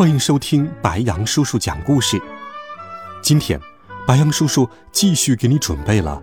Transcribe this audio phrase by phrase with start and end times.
[0.00, 2.18] 欢迎收听白羊叔叔讲故事。
[3.20, 3.60] 今天，
[4.06, 6.22] 白羊叔叔继续给你准备了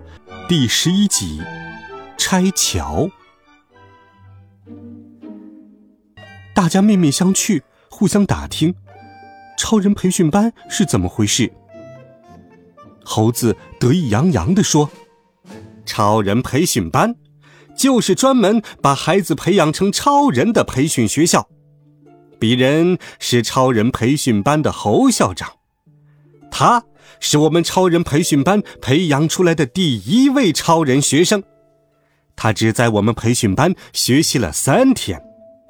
[0.49, 1.39] 第十一集
[2.17, 3.07] 《拆桥》。
[6.55, 8.73] 大家面面相觑，互相打听
[9.59, 11.53] 超人培训班是怎么回事。
[13.03, 14.89] 猴子得意洋洋地说
[15.85, 17.15] ：“超人培训班
[17.75, 21.47] 就是专门把孩子培养成超人的培训学校。”
[22.39, 25.53] 鄙人是超人培训班的侯校长，
[26.51, 26.83] 他
[27.19, 31.43] 是我们超人培训班培养出来的第一位超人学生。
[32.35, 35.19] 他只在我们培训班学习了三天，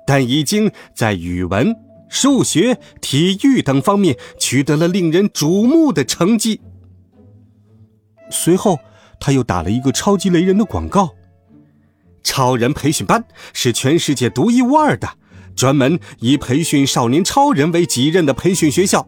[0.06, 1.74] 但已经在语文、
[2.10, 6.60] 数学、体育等方面取得了令人瞩目的成绩。
[8.30, 8.78] 随后，
[9.22, 11.16] 他又打了一个超级雷人的广告
[12.22, 15.10] ：“超人培训班是全世界独一无二的。”
[15.58, 19.06] 专门以培训少年超人为己任的培训学校，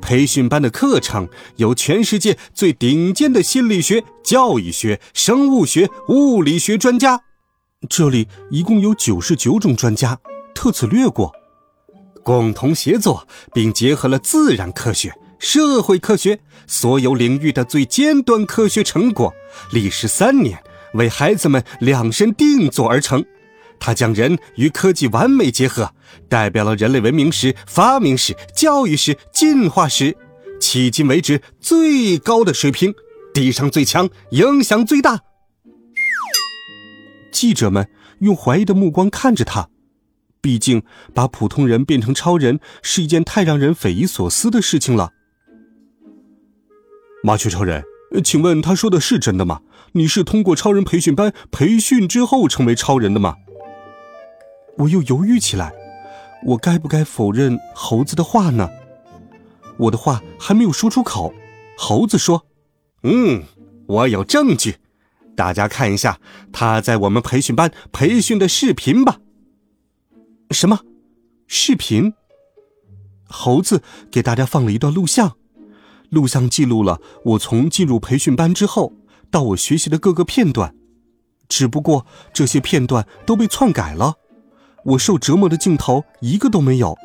[0.00, 7.20] 培训班的课程由全世界最顶尖的心理学、教育学、生物学、物理学专家。
[7.88, 10.18] 这里一共有九十九种专家，
[10.54, 11.30] 特此略过。
[12.22, 19.30] 共同协作，并结合了自然科学、社会科学所有领域的最尖端科学成果，
[19.70, 20.58] 历时三年，
[20.94, 23.22] 为孩子们量身定做而成。
[23.78, 25.92] 他将人与科技完美结合，
[26.28, 30.16] 代表了人类文明史、发明史、教育史、进化史，
[30.60, 32.94] 迄今为止最高的水平，
[33.34, 35.20] 地上最强，影响最大。
[37.30, 37.88] 记者们
[38.20, 39.68] 用怀疑的目光看着他，
[40.40, 40.82] 毕竟
[41.12, 45.10] 把普通人变成超人是一件太让人匪夷所思的事情了。
[47.22, 47.82] 麻雀超人，
[48.22, 49.60] 请问他说的是真的吗？
[49.92, 53.34] 你是通过超人培训班培训之后成为超人的吗？
[54.78, 55.72] 我又犹豫起来，
[56.44, 58.68] 我该不该否认猴子的话呢？
[59.76, 61.32] 我的话还没有说出口，
[61.76, 62.46] 猴子说
[63.02, 63.42] ：“嗯，
[63.86, 64.76] 我有证据，
[65.36, 66.20] 大家看一下
[66.52, 69.18] 他在我们培训班培训的视频吧。”
[70.50, 70.80] 什么？
[71.46, 72.14] 视频？
[73.26, 75.36] 猴子给大家放了一段录像，
[76.10, 78.92] 录像记录了我从进入培训班之后
[79.30, 80.74] 到我学习的各个片段，
[81.48, 84.14] 只不过这些片段都被篡改了。
[84.84, 86.96] 我受折磨的镜头一个都没有，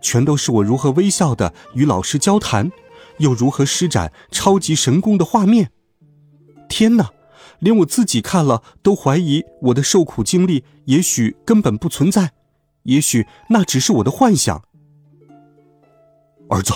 [0.00, 2.70] 全都是我如何微笑的与老师交谈，
[3.18, 5.72] 又如何施展超级神功的画面。
[6.68, 7.10] 天哪，
[7.58, 12.32] 连我自己看了都怀疑我的受苦经历也许根本不存在，
[12.84, 14.62] 也许那只是我的幻想。
[16.48, 16.72] 儿子，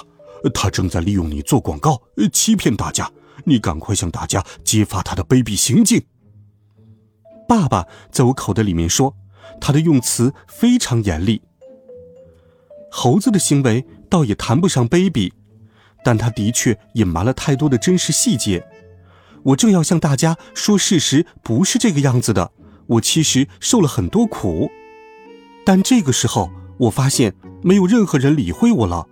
[0.53, 2.03] 他正在利用你做广告，
[2.33, 3.11] 欺骗大家，
[3.45, 6.03] 你赶快向大家揭发他的卑鄙行径。
[7.47, 9.15] 爸爸在我口袋里面说。
[9.61, 11.43] 他的用词非常严厉。
[12.91, 15.33] 猴子的行为倒也谈不上卑鄙，
[16.05, 18.67] 但他的确隐瞒了太多的真实细节。
[19.45, 22.51] 我正要向大家说事实不是这个样子的，
[22.87, 24.71] 我其实受了很多苦。
[25.65, 29.07] 但这个时候，我发现没有任何人理会我了。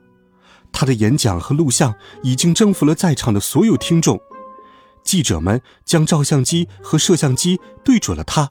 [0.73, 4.21] 他的演讲和录像已经征服了在场的所有听众，
[5.05, 8.51] 记者们将照相机和摄像机对准了他。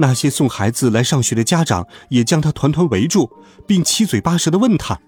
[0.00, 3.30] 那些送孩子来上学的家长也将他团团围住，
[3.66, 5.00] 并七嘴八舌地问他：“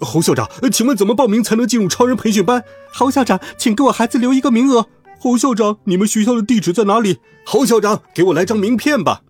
[0.00, 4.86] 侯校长，请问怎么报名才能进入超人培训班？”“侯校长，请给我孩子留一个名额。
[5.20, 9.22] ”“侯校长，你们学校的地址在哪里？”“侯校长，给我来张名片吧。”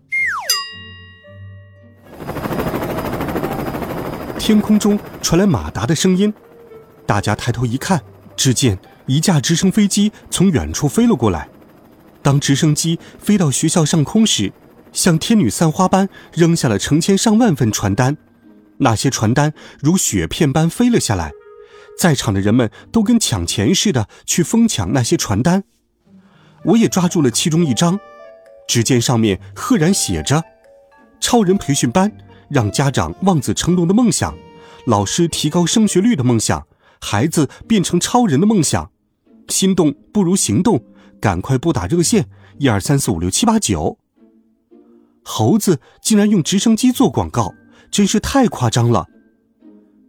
[4.39, 6.33] 天空中传来马达的声音，
[7.05, 8.01] 大家抬头一看，
[8.37, 11.49] 只见一架直升飞机从远处飞了过来。
[12.21, 14.51] 当直升机飞到学校上空时，
[14.91, 18.17] 像天女散花般扔下了成千上万份传单，
[18.77, 21.31] 那些传单如雪片般飞了下来，
[21.99, 25.63] 在场的人们都跟抢钱似的去疯抢那些传单。
[26.65, 27.99] 我也抓住了其中一张，
[28.67, 30.43] 只见上面赫然写着
[31.21, 32.11] ：“超人培训班，
[32.49, 34.35] 让家长望子成龙的梦想，
[34.85, 36.67] 老师提高升学率的梦想，
[36.99, 38.91] 孩子变成超人的梦想，
[39.47, 40.83] 心动不如行动，
[41.21, 43.97] 赶快拨打热线一二三四五六七八九。”
[45.31, 47.53] 猴子竟然用直升机做广告，
[47.91, 49.05] 真是太夸张了。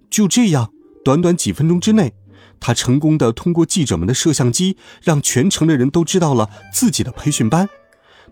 [0.08, 0.72] 就这样，
[1.04, 2.14] 短短几分钟之内，
[2.58, 7.68] 他成功的通过记者们的摄像机，让全城的人都知道了自己的培训班。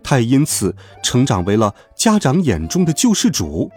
[0.03, 3.71] 他也因此成长为了家长眼中的救世主。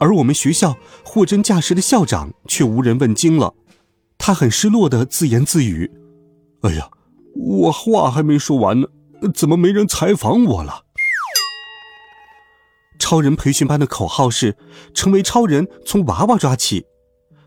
[0.00, 3.54] 而我们学校货真价实的校长却无人问津了。
[4.18, 5.88] 他很失落的自言自语
[6.62, 6.90] ：“哎呀，
[7.36, 8.88] 我话还没说完呢，
[9.32, 10.80] 怎么没人采访我了？”
[13.04, 14.56] 超人培训班的口号是
[14.94, 16.86] “成为超人从娃娃抓起”，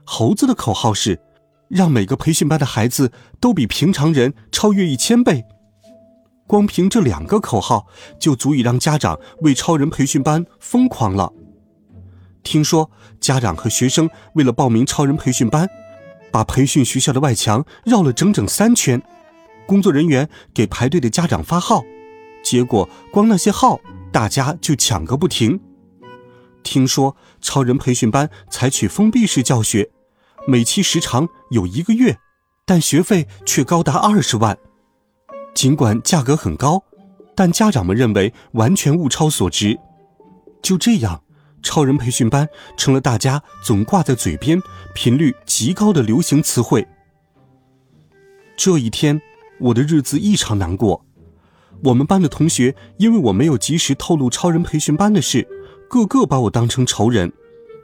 [0.06, 1.20] 猴子的口号是
[1.68, 5.44] “让每个培训班的孩子都比平常人超越一千倍”。
[6.46, 7.88] 光凭这两个口号，
[8.20, 11.34] 就足以让家长为超人培训班疯狂了。
[12.44, 15.68] 听说家长和学生为了报名超人培训班，
[16.32, 19.02] 把培训学校的外墙绕了整整三圈。
[19.66, 21.84] 工作人员给排队的家长发号，
[22.44, 23.82] 结果光那些号，
[24.12, 25.60] 大家就抢个不停。
[26.64, 29.90] 听说超人培训班采取封闭式教学，
[30.48, 32.18] 每期时长有一个月，
[32.66, 34.58] 但学费却高达二十万。
[35.54, 36.84] 尽管价格很高，
[37.36, 39.80] 但家长们认为完全物超所值。
[40.62, 41.24] 就这样。
[41.64, 44.62] 超人培训班成了大家总挂在嘴边、
[44.94, 46.88] 频率极高的流行词汇。
[48.56, 49.20] 这一天，
[49.60, 51.04] 我的日子异常难过。
[51.84, 55.48] 我们班的同学因为我没有及时透露超人培训班的事，
[55.90, 57.32] 个个把我当成仇人，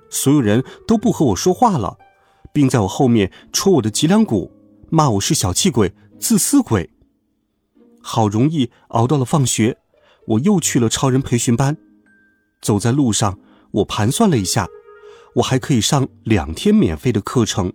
[0.10, 1.98] 所有人都不和我说话了，
[2.52, 4.52] 并在我后面戳我的脊梁骨，
[4.90, 6.90] 骂我是小气鬼、自私鬼。
[8.02, 9.78] 好容易熬到了放学，
[10.28, 11.78] 我又去了超人培训班，
[12.62, 13.40] 走在路上。
[13.72, 14.68] 我盘算了一下，
[15.36, 17.74] 我还可以上两天免费的课程。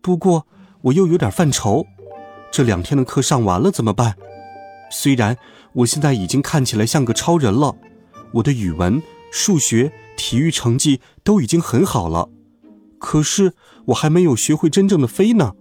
[0.00, 0.46] 不过
[0.82, 1.84] 我又有点犯愁，
[2.50, 4.16] 这两天的课上完了怎么办？
[4.96, 5.36] 虽然
[5.72, 7.74] 我现在已经看起来像个超人了，
[8.34, 9.02] 我的语文、
[9.32, 12.28] 数学、体育成绩都已经很好了，
[13.00, 13.54] 可是
[13.86, 15.54] 我还没有学会真正的飞呢。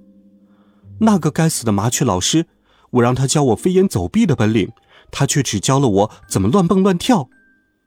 [1.00, 2.46] 那个该死的麻雀老师，
[2.92, 4.70] 我让他教我飞檐走壁的本领，
[5.12, 7.28] 他却只教了我怎么乱蹦乱跳。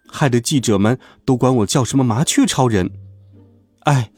[0.09, 2.91] 害得记者们都管我叫什么“麻雀超人”。
[3.87, 4.11] 哎，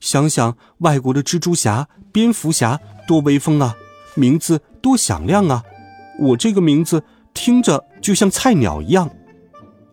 [0.00, 3.76] 想想外国的蜘蛛侠、蝙蝠侠多威风啊，
[4.16, 5.62] 名字多响亮啊！
[6.22, 7.02] 我这个名字
[7.34, 9.10] 听着就像菜鸟一样。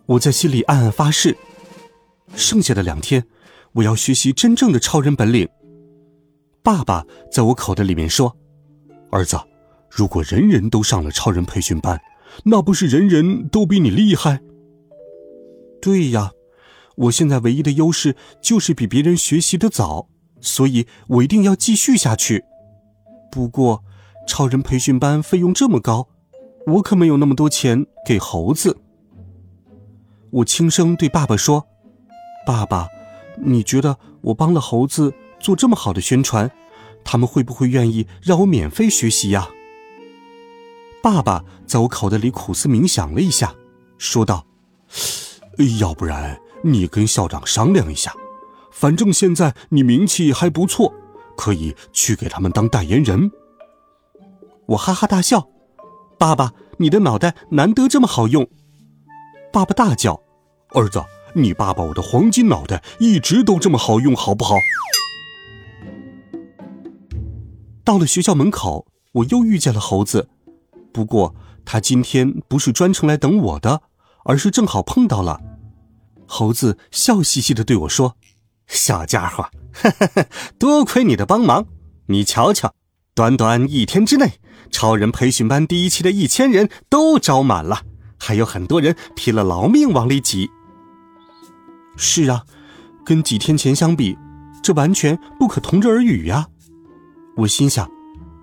[0.06, 1.36] 我在心里暗暗发誓，
[2.36, 3.26] 剩下的两天，
[3.74, 5.48] 我要学习真正的超人本领。
[6.62, 8.36] 爸爸在我口袋里面说
[9.12, 9.40] ：“儿子，
[9.90, 12.00] 如果人人都上了超人培训班，
[12.44, 14.40] 那不是人人都比你厉害？”
[15.82, 16.32] 对呀，
[16.98, 20.10] 我现在唯一的优势就是比别人学习的早，
[20.42, 22.44] 所以我一定要继续下去。
[23.32, 23.84] 不过，
[24.28, 26.10] 超人培训班费用这么高，
[26.70, 28.78] 我可没有那么多钱给猴子。
[30.32, 31.66] 我轻声对爸爸说
[32.46, 32.88] ：“爸爸，
[33.38, 36.52] 你觉得我帮了猴子做这么好的宣传，
[37.04, 39.50] 他们会不会愿意让我免费学习呀？”
[41.02, 43.56] 爸爸在我口袋里苦思冥想了一下，
[43.98, 44.46] 说道。
[45.80, 48.14] 要不然你跟校长商量一下，
[48.72, 50.94] 反正现在你名气还不错，
[51.36, 53.30] 可以去给他们当代言人。
[54.68, 55.50] 我哈哈大笑，
[56.20, 58.46] 爸爸，你的脑袋难得这么好用。
[59.54, 60.22] 爸爸大叫
[60.76, 61.02] ：“儿子，
[61.34, 64.56] 你爸爸我的黄金脑袋一直都这么好用，好不好？”
[67.86, 70.28] 到了学校门口，我又遇见了猴子，
[70.92, 71.34] 不过
[71.64, 73.84] 他今天不是专程来等我的，
[74.26, 75.40] 而是正好碰到了。
[76.28, 78.18] 猴子笑嘻嘻的对我说
[78.68, 79.50] ：“小家伙，
[80.60, 81.66] 多亏你的帮忙。
[82.08, 82.74] 你瞧瞧，
[83.16, 84.34] 短短一天之内，
[84.72, 87.82] 超人培训班第一期的一千人都招满了，
[88.18, 90.50] 还有很多人拼了老命往里挤。
[91.98, 92.44] 是啊，
[93.06, 94.18] 跟几天前相比，
[94.64, 96.48] 这完全不可同日而语呀。”
[97.38, 97.90] 我心想：“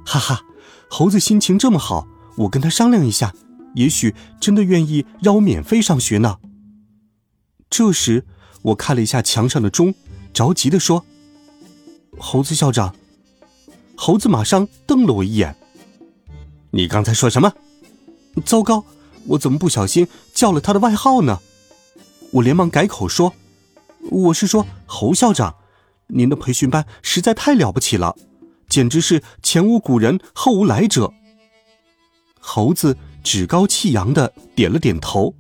[0.05, 0.43] 哈哈，
[0.91, 2.07] 猴子心情这么好，
[2.37, 3.33] 我跟他商量一下，
[3.75, 6.37] 也许真的愿意让我免费上学呢。”
[7.69, 8.25] 这时，
[8.63, 9.95] 我看了一下墙上的钟，
[10.33, 11.05] 着急的说
[12.19, 12.95] ：“猴子校长。”
[13.99, 15.57] 猴子马上瞪了我一眼
[16.77, 17.55] ：“你刚才说什么？
[18.45, 18.85] 糟糕，
[19.29, 21.41] 我怎么不小心叫了他的外号呢？”
[22.33, 23.33] 我连忙改口说
[24.13, 25.57] ：“我是说侯校长，
[26.09, 28.15] 您的培训班实在太了不起了，
[28.69, 31.11] 简直是前无古人后无来者。”
[32.39, 35.35] 猴子趾高气扬的点了点头。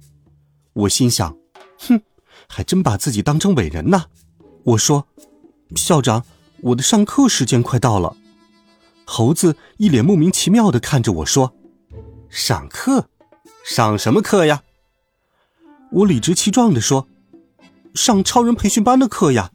[0.72, 1.36] 我心想
[1.78, 2.00] ：“哼。”
[2.48, 4.06] 还真把自己当成伟人呢。
[4.64, 5.06] 我说
[5.76, 6.24] ：“校长，
[6.62, 8.16] 我的上课时间快到了。”
[9.06, 11.54] 猴子一脸莫名其妙的看着我说
[12.28, 13.08] ：“上课？
[13.64, 14.62] 上什么课呀？”
[15.92, 17.08] 我理直气壮的说
[17.94, 19.52] ：“上超人培训班的课呀！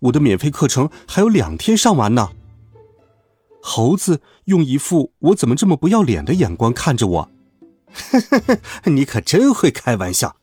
[0.00, 2.30] 我的免费课程还有两天上完呢。
[3.62, 7.30] 猴子用一副我怎么这么不要脸的眼光看着我，
[7.92, 8.38] 呵呵
[8.82, 10.36] 呵，你可真会开玩笑。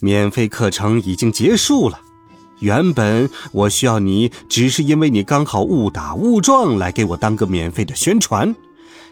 [0.00, 2.00] 免费课程已经结束了，
[2.60, 8.54] 原本我需要你，只是因为你刚好误打误撞来给我当个免费的宣传。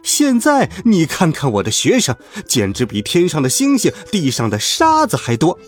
[0.02, 5.58] 现在你看看我的学生，简直比天上的星星、地上的沙子还多，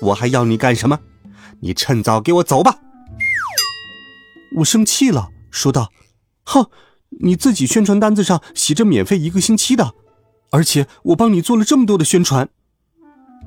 [0.00, 0.98] 我还要你干什么？
[1.60, 2.78] 你趁早给我走吧！
[4.56, 5.92] 我生气了，说道
[6.44, 6.66] ：“哼，
[7.20, 9.94] 你自己宣传单子上写着免费一个星期的，
[10.50, 12.48] 而且我帮你做了这么多的宣传。”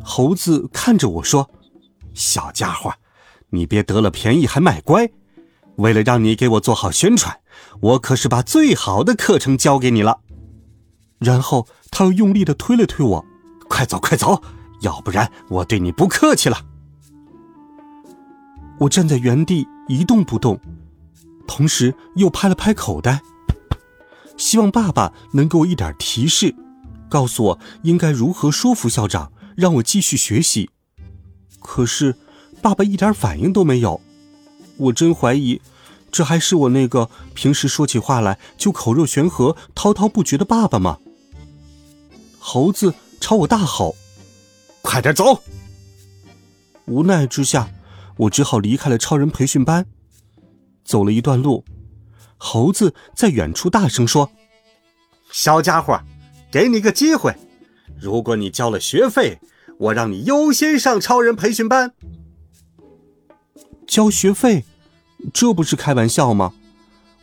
[0.04, 1.50] 猴子看着我说
[2.14, 2.94] ：“小家伙，
[3.56, 5.10] 你别得了便宜还卖乖。
[5.78, 7.40] 为了让你给我做好宣传，
[7.82, 10.20] 我可是把最好的课程教给你了。”
[11.20, 13.26] 然后他又用力的推了推我
[13.68, 14.42] ：“快走，快走，
[14.82, 16.62] 要不然我对你不客气了。”
[18.80, 20.60] 我站在原地一动不动，
[21.48, 23.22] 同时又拍了拍口袋，
[24.38, 26.54] 希望爸爸能给我一点提示，
[27.10, 29.32] 告诉我应该如何说服校长。
[29.56, 30.70] 让我继续学习，
[31.62, 32.14] 可是
[32.62, 34.00] 爸爸一点反应都没有。
[34.78, 35.62] 我真怀疑，
[36.12, 41.00] 这还是我那个平时说起话来就口若悬河、滔滔不绝的爸爸吗？
[42.40, 43.96] 猴子朝我大吼
[44.82, 45.42] ：“快点走！”
[46.86, 47.70] 无奈之下，
[48.18, 49.86] 我只好离开了超人培训班。
[50.84, 51.66] 走了一段路，
[52.38, 54.30] 猴子在远处大声说
[55.32, 56.00] ：“小家伙，
[56.52, 57.36] 给你个机会。”
[58.00, 59.40] 如果你交了学费，
[59.80, 61.94] 我让你优先上超人培训班。
[63.88, 64.66] 交学费，
[65.34, 66.54] 这不是开玩笑吗？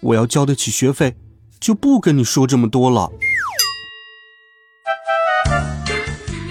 [0.00, 1.16] 我要交得起学费，
[1.60, 3.12] 就不跟你说这么多了。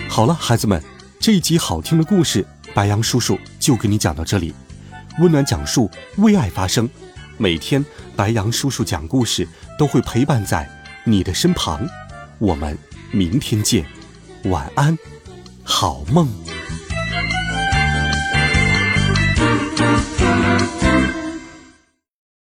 [0.07, 0.81] 好了，孩子们，
[1.19, 4.53] 这一集好听的故事，白羊叔叔就给你讲到这里。
[5.19, 6.89] 温暖讲述，为爱发声。
[7.37, 7.83] 每天，
[8.15, 10.69] 白羊叔叔讲故事都会陪伴在
[11.05, 11.87] 你的身旁。
[12.37, 12.77] 我们
[13.11, 13.85] 明天见。
[14.45, 14.97] 晚安，
[15.63, 16.27] 好梦。